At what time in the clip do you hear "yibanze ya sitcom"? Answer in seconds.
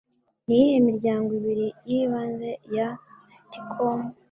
1.89-3.99